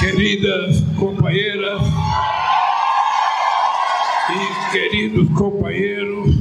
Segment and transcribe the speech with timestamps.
[0.00, 1.82] queridas companheiras
[4.30, 6.36] e queridos companheiros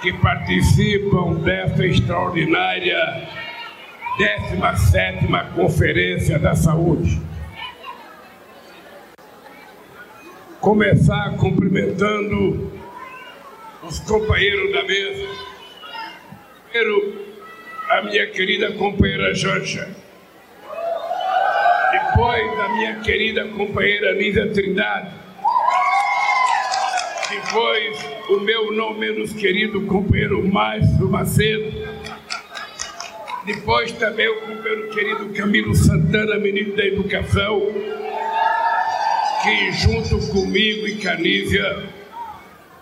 [0.00, 3.28] que participam desta extraordinária
[4.18, 7.20] 17ª Conferência da Saúde.
[10.60, 12.72] Começar cumprimentando
[13.82, 15.28] os companheiros da mesa.
[16.70, 17.26] Primeiro,
[17.90, 19.97] a minha querida companheira Janja.
[22.18, 25.14] Depois, a minha querida companheira Nízia Trindade.
[27.30, 31.78] Depois, o meu não menos querido companheiro Márcio Macedo
[33.46, 37.62] depois também o companheiro querido Camilo Santana, ministro da Educação,
[39.44, 41.84] que junto comigo e Canísia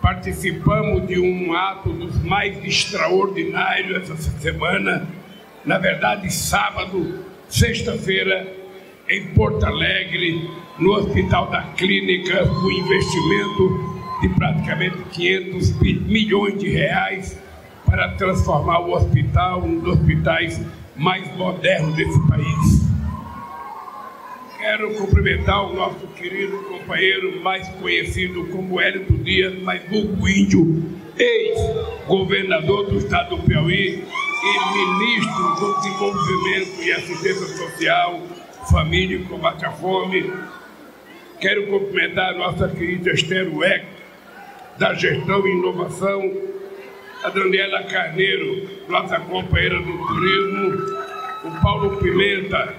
[0.01, 5.07] participamos de um ato dos mais extraordinários essa semana,
[5.63, 8.66] na verdade sábado, sexta-feira,
[9.09, 17.39] em Porto Alegre, no Hospital da Clínica, com investimento de praticamente 500 milhões de reais
[17.85, 20.61] para transformar o hospital um dos hospitais
[20.95, 22.87] mais modernos desse país.
[24.57, 30.83] Quero cumprimentar o nosso querido companheiro mais conhecido como Hélio Dias, mas vulgo índio,
[31.17, 38.21] ex-governador do estado do Piauí e ministro do Desenvolvimento e Assistência Social,
[38.71, 40.31] Família e Combate à Fome.
[41.39, 43.85] Quero cumprimentar a nossa querida Esther Weck,
[44.77, 46.31] da Gestão e Inovação,
[47.23, 50.97] a Daniela Carneiro, nossa companheira do turismo,
[51.45, 52.75] o Paulo Pimenta,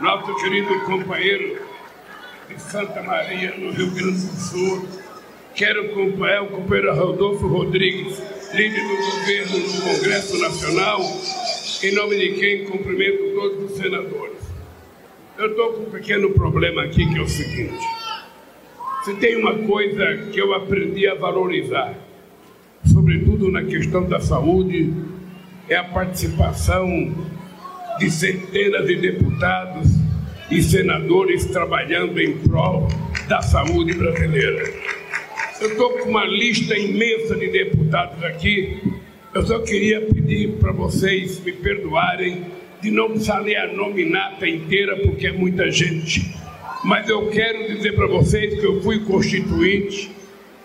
[0.00, 1.62] nosso querido companheiro
[2.48, 4.88] de Santa Maria, no Rio Grande do Sul.
[5.54, 8.20] Quero acompanhar o companheiro Rodolfo Rodrigues,
[8.54, 11.00] líder do governo do Congresso Nacional,
[11.82, 14.37] em nome de quem cumprimento todos os senadores.
[15.38, 17.78] Eu estou com um pequeno problema aqui que é o seguinte:
[19.04, 21.94] se tem uma coisa que eu aprendi a valorizar,
[22.84, 24.92] sobretudo na questão da saúde,
[25.68, 26.88] é a participação
[28.00, 29.88] de centenas de deputados
[30.50, 32.88] e senadores trabalhando em prol
[33.28, 34.74] da saúde brasileira.
[35.60, 38.82] Eu estou com uma lista imensa de deputados aqui.
[39.32, 44.96] Eu só queria pedir para vocês me perdoarem de não precisar ler a nominata inteira,
[44.98, 46.34] porque é muita gente.
[46.84, 50.10] Mas eu quero dizer para vocês que eu fui constituinte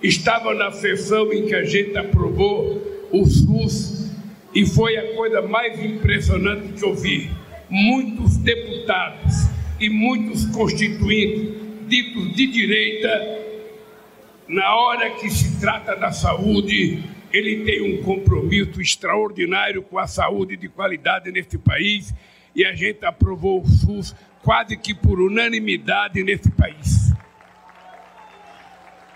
[0.02, 4.12] estava na sessão em que a gente aprovou o SUS
[4.54, 7.30] e foi a coisa mais impressionante que eu vi.
[7.70, 9.48] Muitos deputados
[9.80, 13.40] e muitos constituintes ditos de direita,
[14.48, 17.04] na hora que se trata da saúde,
[17.34, 22.14] ele tem um compromisso extraordinário com a saúde de qualidade neste país
[22.56, 27.12] e a gente aprovou o SUS quase que por unanimidade nesse país.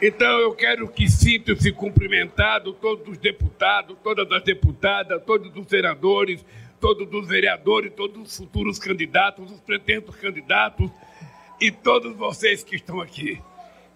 [0.02, 6.44] Então eu quero que sintam-se cumprimentado todos os deputados, todas as deputadas, todos os senadores,
[6.80, 10.90] todos os vereadores, todos os futuros candidatos, os pretensos candidatos
[11.62, 13.40] e todos vocês que estão aqui.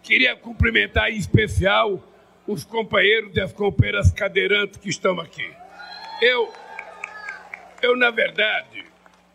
[0.04, 2.04] Queria cumprimentar em especial
[2.48, 5.50] os companheiros e as companheiras cadeirantes que estão aqui.
[6.22, 6.52] Eu,
[7.82, 8.86] eu na verdade,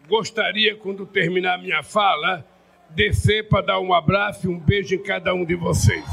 [0.08, 2.44] gostaria, quando terminar minha fala,
[2.90, 6.04] descer para dar um abraço e um beijo em cada um de vocês.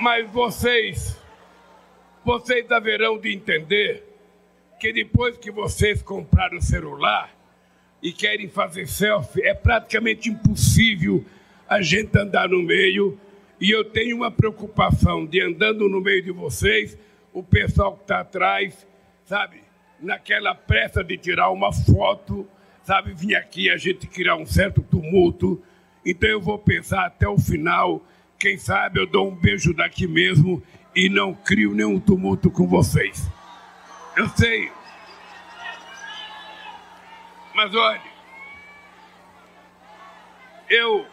[0.00, 1.18] Mas vocês,
[2.24, 4.04] vocês haverão de entender
[4.78, 7.30] que depois que vocês compraram o celular
[8.00, 11.24] e querem fazer selfie, é praticamente impossível
[11.68, 13.18] a gente andar no meio.
[13.60, 16.96] E eu tenho uma preocupação de andando no meio de vocês,
[17.32, 18.86] o pessoal que está atrás,
[19.24, 19.62] sabe,
[20.00, 22.46] naquela pressa de tirar uma foto,
[22.84, 25.62] sabe, vir aqui a gente criar um certo tumulto.
[26.04, 28.04] Então eu vou pensar até o final
[28.38, 30.62] quem sabe eu dou um beijo daqui mesmo
[30.94, 33.28] e não crio nenhum tumulto com vocês.
[34.16, 34.70] Eu sei.
[37.54, 38.00] Mas olhe,
[40.70, 41.04] eu.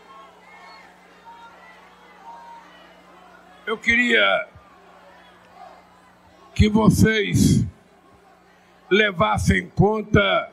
[3.66, 4.48] Eu queria
[6.54, 7.66] que vocês
[8.90, 10.52] levassem em conta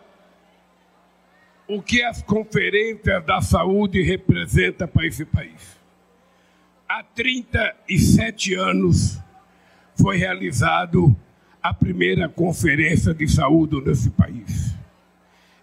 [1.69, 5.83] o que as conferências da saúde representam para esse país
[6.93, 9.19] há 37 anos
[9.99, 11.17] foi realizado
[11.63, 14.75] a primeira conferência de saúde nesse país.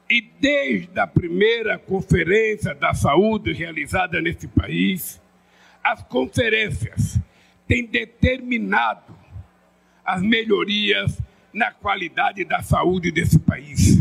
[0.09, 5.21] E desde a primeira conferência da saúde realizada nesse país,
[5.83, 7.19] as conferências
[7.69, 9.15] têm determinado
[10.03, 11.21] as melhorias
[11.53, 13.99] na qualidade da saúde desse país.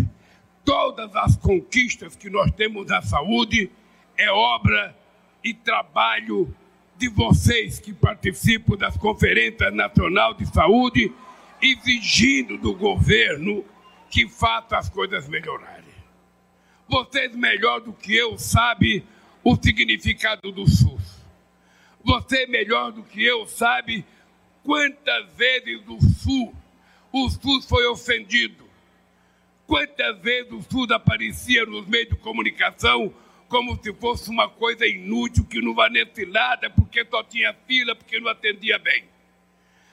[0.65, 3.71] todas as conquistas que nós temos na saúde
[4.19, 4.95] é obra
[5.43, 6.55] e trabalho
[6.97, 11.11] de vocês que participam das conferências nacional de saúde,
[11.63, 13.65] exigindo do governo
[14.11, 15.95] que faça as coisas melhorarem.
[16.87, 19.03] Vocês melhor do que eu sabem
[19.43, 20.98] o significado do SUS.
[22.05, 24.05] Você melhor do que eu sabe
[24.63, 26.55] quantas vezes o SUS,
[27.13, 28.69] o SUS foi ofendido.
[29.67, 33.13] Quantas vezes o SUS aparecia nos meios de comunicação
[33.49, 38.21] como se fosse uma coisa inútil, que não valesse nada, porque só tinha fila, porque
[38.21, 39.05] não atendia bem.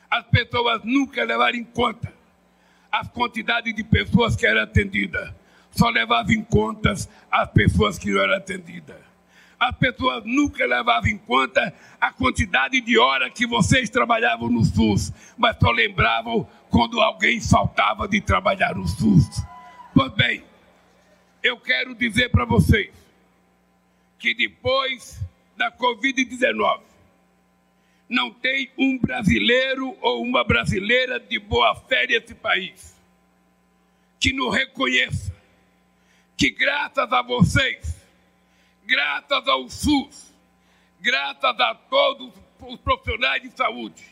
[0.09, 2.13] As pessoas nunca levaram em conta
[2.91, 5.33] as quantidades de pessoas que eram atendidas.
[5.71, 6.93] Só levavam em conta
[7.29, 9.04] as pessoas que não eram atendidas.
[9.59, 15.13] As pessoas nunca levavam em conta a quantidade de horas que vocês trabalhavam no SUS,
[15.37, 19.43] mas só lembravam quando alguém faltava de trabalhar no SUS.
[19.93, 20.43] Pois bem,
[21.41, 22.91] eu quero dizer para vocês
[24.19, 25.21] que depois
[25.55, 26.81] da Covid-19
[28.09, 32.95] não tem um brasileiro ou uma brasileira de boa fé nesse país
[34.19, 35.35] que não reconheça
[36.37, 37.94] que graças a vocês,
[38.85, 40.33] graças ao SUS,
[41.01, 44.03] graças a todos os profissionais de saúde,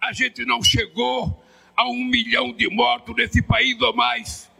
[0.00, 1.42] a gente não chegou
[1.76, 4.50] a um milhão de mortos nesse país ou mais,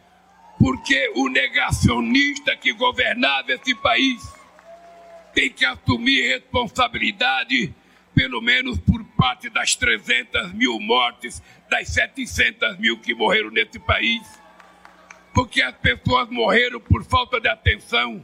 [0.58, 4.22] porque o negacionista que governava esse país
[5.32, 7.74] tem que assumir responsabilidade,
[8.14, 14.22] pelo menos por parte das 300 mil mortes, das 700 mil que morreram nesse país.
[15.32, 18.22] Porque as pessoas morreram por falta de atenção,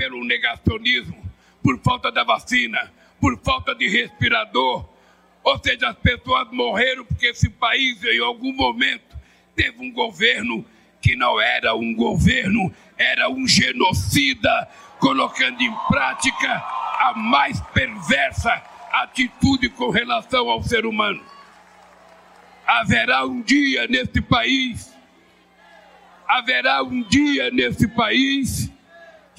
[0.00, 1.22] pelo negacionismo,
[1.62, 4.88] por falta da vacina, por falta de respirador.
[5.44, 9.14] Ou seja, as pessoas morreram porque esse país, em algum momento,
[9.54, 10.64] teve um governo
[11.02, 14.66] que não era um governo, era um genocida,
[14.98, 16.50] colocando em prática
[16.98, 18.50] a mais perversa
[18.92, 21.22] atitude com relação ao ser humano.
[22.66, 24.96] Haverá um dia neste país,
[26.26, 28.70] haverá um dia nesse país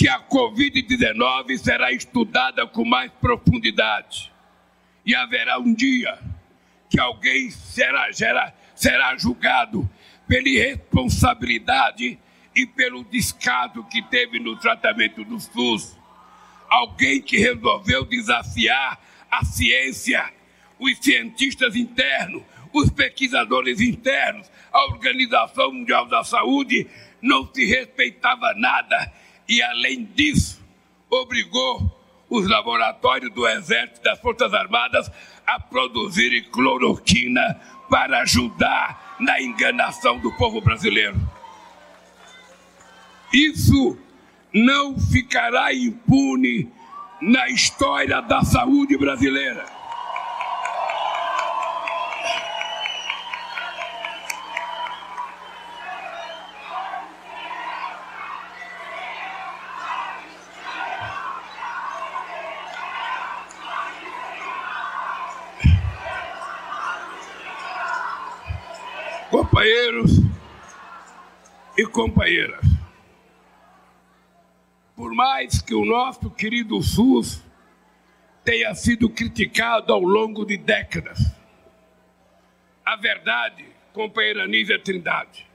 [0.01, 4.33] que a Covid-19 será estudada com mais profundidade.
[5.05, 6.17] E haverá um dia
[6.89, 9.87] que alguém será, será, será julgado
[10.27, 12.17] pela irresponsabilidade
[12.55, 15.95] e pelo descaso que teve no tratamento do SUS.
[16.67, 18.99] Alguém que resolveu desafiar
[19.29, 20.33] a ciência,
[20.79, 22.41] os cientistas internos,
[22.73, 26.87] os pesquisadores internos, a Organização Mundial da Saúde,
[27.21, 29.20] não se respeitava nada
[29.51, 30.63] e, além disso,
[31.09, 31.91] obrigou
[32.29, 35.11] os laboratórios do Exército e das Forças Armadas
[35.45, 37.59] a produzirem cloroquina
[37.89, 41.19] para ajudar na enganação do povo brasileiro.
[43.33, 43.97] Isso
[44.53, 46.71] não ficará impune
[47.21, 49.65] na história da saúde brasileira.
[69.31, 70.11] Companheiros
[71.77, 72.65] e companheiras,
[74.93, 77.41] por mais que o nosso querido SUS
[78.43, 81.17] tenha sido criticado ao longo de décadas,
[82.85, 85.47] a verdade, companheira Nízia Trindade,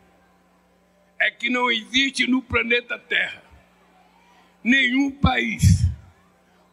[1.21, 3.43] é que não existe no planeta Terra
[4.65, 5.87] nenhum país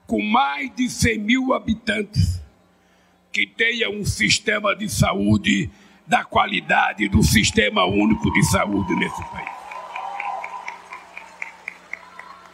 [0.08, 2.42] com mais de 100 mil habitantes
[3.30, 5.70] que tenha um sistema de saúde
[6.06, 9.54] da qualidade do sistema único de saúde nesse país.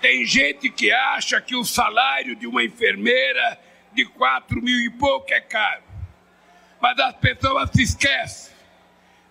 [0.02, 3.60] Tem gente que acha que o salário de uma enfermeira
[3.92, 5.84] de quatro mil e pouco é caro.
[6.80, 8.54] Mas as pessoas se esquecem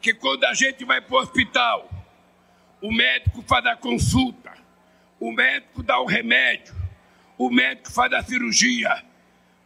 [0.00, 1.88] que quando a gente vai para o hospital,
[2.82, 4.52] o médico faz a consulta,
[5.18, 6.74] o médico dá o remédio,
[7.36, 9.02] o médico faz a cirurgia,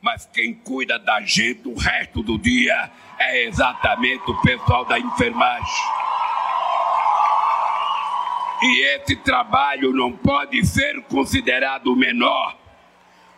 [0.00, 2.90] mas quem cuida da gente o resto do dia
[3.22, 5.84] é exatamente o pessoal da enfermagem.
[8.62, 12.56] E esse trabalho não pode ser considerado menor.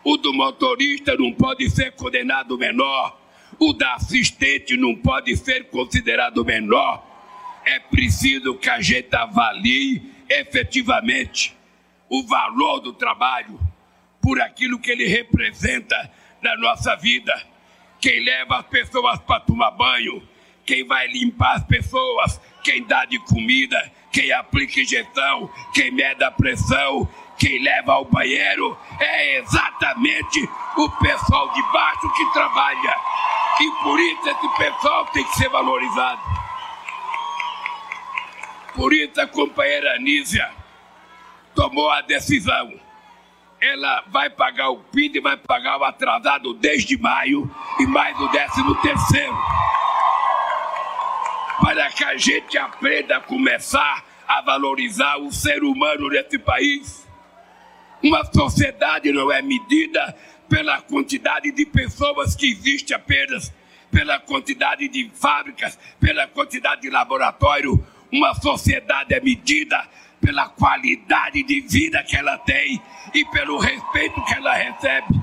[0.03, 3.19] O do motorista não pode ser condenado menor.
[3.59, 7.03] O da assistente não pode ser considerado menor.
[7.65, 11.57] É preciso que a gente avalie efetivamente
[12.09, 13.59] o valor do trabalho
[14.21, 16.11] por aquilo que ele representa
[16.43, 17.54] na nossa vida.
[18.05, 20.23] Quem leva as pessoas para tomar banho,
[20.67, 26.31] quem vai limpar as pessoas, quem dá de comida, quem aplica injeção, quem mede a
[26.31, 27.09] pressão,
[27.39, 30.47] quem leva ao banheiro é exatamente
[30.77, 32.95] o pessoal de baixo que trabalha.
[33.59, 36.21] E por isso esse pessoal tem que ser valorizado.
[38.75, 40.53] Por isso a companheira Anísia
[41.55, 42.71] tomou a decisão.
[43.65, 48.29] Ela vai pagar o PID e vai pagar o atrasado desde maio e mais o
[48.29, 49.35] décimo terceiro.
[51.63, 57.09] Para que a gente aprenda a começar a valorizar o ser humano nesse país.
[58.03, 60.15] Uma sociedade não é medida
[60.47, 63.51] pela quantidade de pessoas que existe apenas,
[63.91, 67.83] pela quantidade de fábricas, pela quantidade de laboratório.
[68.13, 69.89] Uma sociedade é medida
[70.25, 72.81] pela qualidade de vida que ela tem
[73.13, 75.21] e pelo respeito que ela recebe.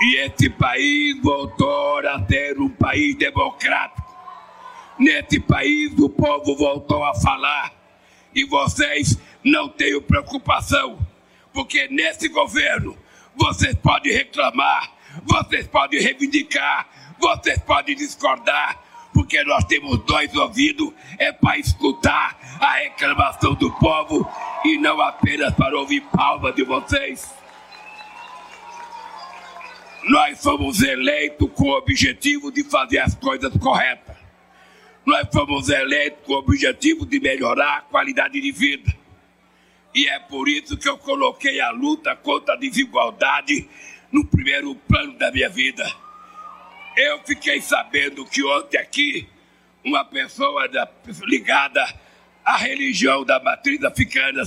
[0.00, 4.08] E esse país voltou a ser um país democrático.
[4.96, 7.72] Nesse país o povo voltou a falar.
[8.32, 10.96] E vocês não tenham preocupação,
[11.52, 12.96] porque nesse governo
[13.34, 14.88] vocês podem reclamar,
[15.24, 16.88] vocês podem reivindicar,
[17.18, 18.78] vocês podem discordar,
[19.20, 24.26] porque nós temos dois ouvidos, é para escutar a reclamação do povo
[24.64, 27.30] e não apenas para ouvir palmas de vocês.
[30.04, 34.16] Nós fomos eleitos com o objetivo de fazer as coisas corretas.
[35.04, 38.90] Nós fomos eleitos com o objetivo de melhorar a qualidade de vida.
[39.94, 43.68] E é por isso que eu coloquei a luta contra a desigualdade
[44.10, 46.09] no primeiro plano da minha vida.
[47.02, 49.26] Eu fiquei sabendo que ontem aqui,
[49.82, 50.86] uma pessoa da,
[51.22, 51.82] ligada
[52.44, 54.42] à religião da matriz africana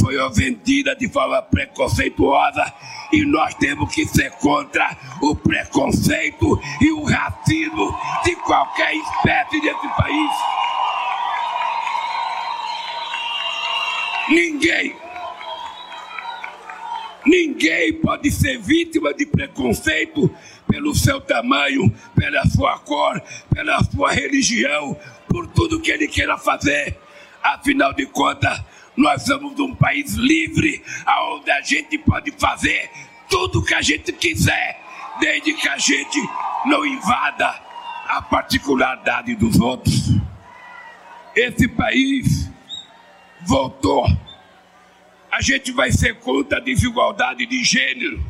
[0.00, 2.64] foi ofendida de forma preconceituosa
[3.12, 9.88] e nós temos que ser contra o preconceito e o racismo de qualquer espécie desse
[9.88, 10.30] país.
[14.30, 14.96] Ninguém,
[17.26, 20.34] ninguém pode ser vítima de preconceito
[20.68, 23.20] pelo seu tamanho, pela sua cor,
[23.52, 24.96] pela sua religião,
[25.26, 26.96] por tudo que ele queira fazer.
[27.42, 28.62] Afinal de contas,
[28.96, 30.82] nós somos um país livre,
[31.32, 32.90] onde a gente pode fazer
[33.28, 34.80] tudo o que a gente quiser,
[35.20, 36.18] desde que a gente
[36.66, 37.48] não invada
[38.08, 40.10] a particularidade dos outros.
[41.34, 42.50] Esse país
[43.46, 44.04] voltou.
[45.30, 48.20] A gente vai ser contra a desigualdade de gênero,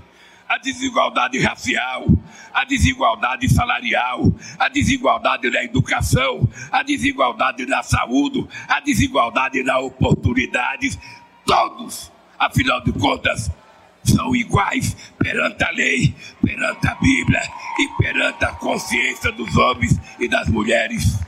[0.49, 2.07] a desigualdade racial,
[2.55, 10.99] a desigualdade salarial, a desigualdade na educação, a desigualdade na saúde, a desigualdade na oportunidades.
[11.45, 13.51] Todos, afinal de contas,
[14.03, 17.43] são iguais perante a lei, perante a Bíblia
[17.79, 21.19] e perante a consciência dos homens e das mulheres.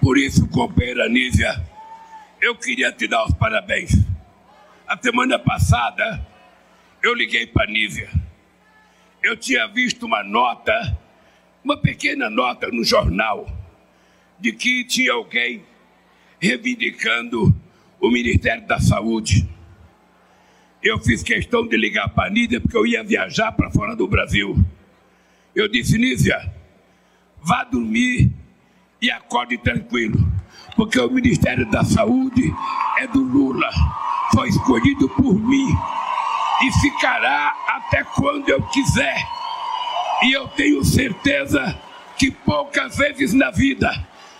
[0.00, 1.64] Por isso, companheira Nízia,
[2.40, 3.92] eu queria te dar os parabéns.
[4.86, 6.33] A semana passada,
[7.04, 8.08] eu liguei para a Nízia.
[9.22, 10.98] Eu tinha visto uma nota,
[11.62, 13.46] uma pequena nota no jornal,
[14.40, 15.62] de que tinha alguém
[16.40, 17.54] reivindicando
[18.00, 19.46] o Ministério da Saúde.
[20.82, 24.08] Eu fiz questão de ligar para a Nízia porque eu ia viajar para fora do
[24.08, 24.56] Brasil.
[25.54, 26.50] Eu disse, Nízia,
[27.42, 28.32] vá dormir
[29.00, 30.18] e acorde tranquilo
[30.74, 32.50] porque o Ministério da Saúde
[32.98, 33.70] é do Lula,
[34.32, 35.68] foi escolhido por mim
[36.66, 39.16] e ficará até quando eu quiser.
[40.22, 41.78] E eu tenho certeza
[42.16, 43.90] que poucas vezes na vida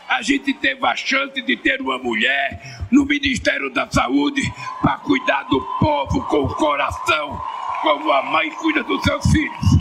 [0.09, 4.43] a gente teve a chance de ter uma mulher no Ministério da Saúde
[4.81, 7.41] para cuidar do povo com o coração,
[7.83, 9.79] como a mãe cuida dos seus filhos.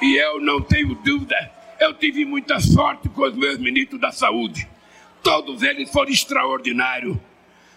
[0.00, 4.66] E eu não tenho dúvida eu tive muita sorte com os meus ministros da saúde.
[5.22, 7.16] Todos eles foram extraordinários.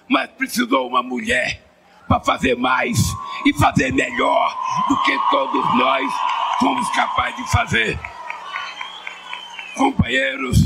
[0.07, 1.61] Mas precisou uma mulher
[2.09, 2.97] para fazer mais
[3.45, 6.13] e fazer melhor do que todos nós
[6.59, 7.99] fomos capazes de fazer.
[9.77, 10.57] Companheiros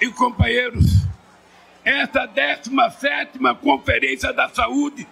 [0.00, 1.06] e companheiros,
[1.82, 5.08] essa 17 Conferência da Saúde,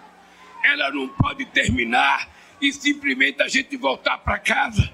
[0.63, 2.29] ela não pode terminar
[2.61, 4.93] e simplesmente a gente voltar para casa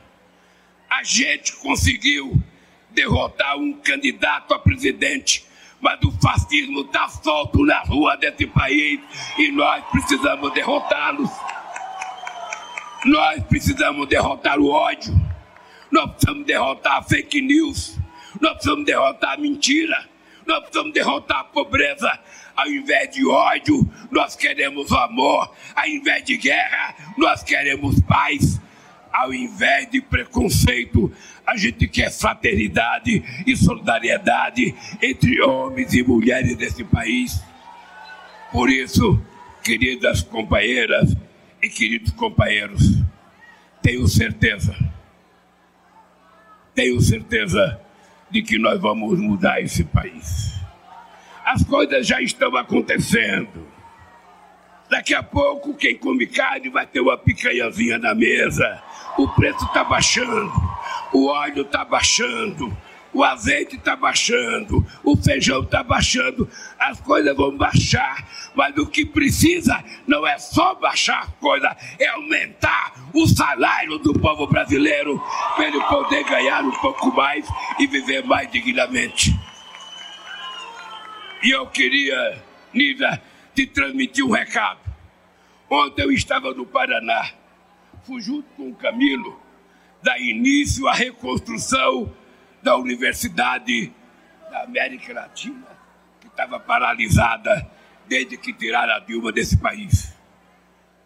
[0.89, 2.41] a gente conseguiu
[2.89, 5.45] derrotar um candidato a presidente,
[5.81, 8.99] mas o fascismo está solto na rua desse país
[9.37, 11.29] e nós precisamos derrotá-los.
[13.05, 15.13] Nós precisamos derrotar o ódio,
[15.89, 17.97] nós precisamos derrotar a fake news,
[18.41, 20.09] nós precisamos derrotar a mentira,
[20.45, 22.19] nós precisamos derrotar a pobreza.
[22.55, 25.49] Ao invés de ódio, nós queremos amor.
[25.73, 28.59] Ao invés de guerra, nós queremos paz
[29.19, 31.11] Ao invés de preconceito,
[31.45, 37.43] a gente quer fraternidade e solidariedade entre homens e mulheres desse país.
[38.49, 39.21] Por isso,
[39.61, 41.17] queridas companheiras
[41.61, 42.81] e queridos companheiros,
[43.81, 44.73] tenho certeza,
[46.73, 47.77] tenho certeza
[48.31, 50.53] de que nós vamos mudar esse país.
[51.43, 53.67] As coisas já estão acontecendo.
[54.89, 58.81] Daqui a pouco, quem come carne vai ter uma picanhazinha na mesa.
[59.17, 60.51] O preço está baixando,
[61.13, 62.75] o óleo está baixando,
[63.13, 69.05] o azeite está baixando, o feijão está baixando, as coisas vão baixar, mas o que
[69.05, 75.21] precisa não é só baixar a coisa, é aumentar o salário do povo brasileiro
[75.55, 77.47] para ele poder ganhar um pouco mais
[77.79, 79.37] e viver mais dignamente.
[81.43, 82.41] E eu queria,
[82.73, 83.21] Nida,
[83.59, 84.79] te transmitir um recado.
[85.69, 87.29] Ontem eu estava no Paraná,
[88.03, 89.37] fui junto com o Camilo,
[90.01, 92.15] dar início à reconstrução
[92.63, 93.91] da Universidade
[94.49, 95.67] da América Latina,
[96.21, 97.69] que estava paralisada
[98.07, 100.15] desde que tiraram a Dilma desse país.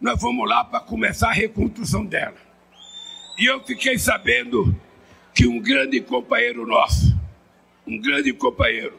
[0.00, 2.38] Nós vamos lá para começar a reconstrução dela.
[3.36, 4.80] E eu fiquei sabendo
[5.34, 7.18] que um grande companheiro nosso,
[7.84, 8.96] um grande companheiro,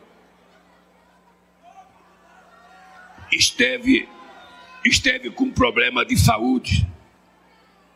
[3.35, 4.07] esteve,
[4.83, 6.87] esteve com problema de saúde.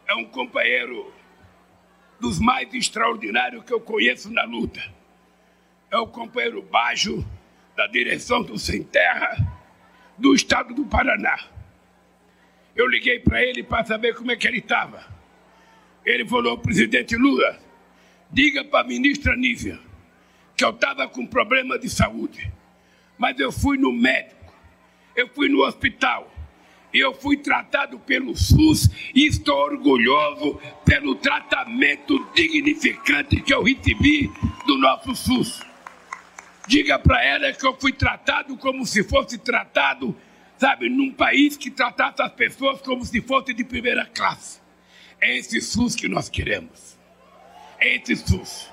[0.08, 1.14] É um companheiro
[2.20, 4.82] dos mais extraordinários que eu conheço na luta.
[5.90, 7.26] É o companheiro Bajo,
[7.76, 9.38] da direção do Sem Terra,
[10.18, 11.40] do estado do Paraná.
[12.76, 15.06] Eu liguei para ele para saber como é que ele estava.
[16.06, 17.60] Ele falou, presidente Lula,
[18.32, 19.80] diga para a ministra Nívia
[20.56, 22.52] que eu estava com problema de saúde,
[23.18, 24.39] mas eu fui no médico,
[25.20, 26.32] eu fui no hospital,
[26.94, 34.32] eu fui tratado pelo SUS e estou orgulhoso pelo tratamento dignificante que eu recebi
[34.66, 35.62] do nosso SUS.
[36.68, 40.16] Diga para ela que eu fui tratado como se fosse tratado,
[40.58, 44.60] sabe, num país que tratasse as pessoas como se fosse de primeira classe.
[45.22, 46.98] É esse SUS que nós queremos.
[47.80, 48.70] É esse SUS.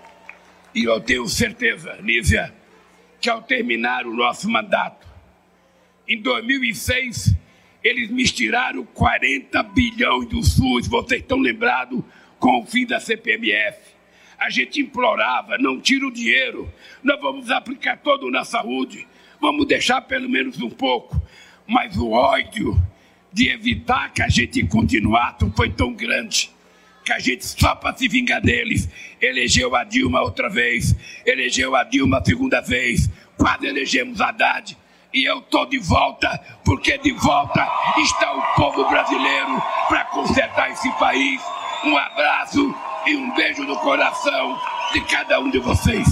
[0.75, 2.55] E eu tenho certeza, Nízia,
[3.21, 5.07] que ao terminar o nosso mandato,
[6.09, 7.35] em 2006,
[7.83, 12.03] eles me tiraram 40 bilhões do SUS, vocês estão lembrados
[12.39, 13.79] com o fim da CPMF.
[14.39, 19.07] A gente implorava, não tira o dinheiro, nós vamos aplicar todo na saúde,
[19.41, 21.21] vamos deixar pelo menos um pouco.
[21.67, 22.81] Mas o ódio
[23.33, 26.51] de evitar que a gente continuasse foi tão grande
[27.05, 28.89] que a gente, só para se vingar deles,
[29.21, 34.77] elegeu a Dilma outra vez, elegeu a Dilma a segunda vez, quase elegemos Haddad
[35.17, 40.91] e eu estou de volta, porque de volta está o povo brasileiro para consertar esse
[40.99, 41.41] país.
[41.85, 42.75] Um abraço
[43.07, 44.61] e um beijo no coração
[44.93, 46.07] de cada um de vocês.